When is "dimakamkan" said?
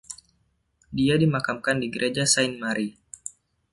1.21-1.77